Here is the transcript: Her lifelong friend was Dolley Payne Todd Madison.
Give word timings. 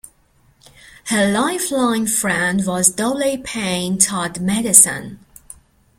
Her 1.11 1.27
lifelong 1.31 2.07
friend 2.07 2.65
was 2.65 2.89
Dolley 2.89 3.37
Payne 3.37 3.99
Todd 3.99 4.39
Madison. 4.41 5.19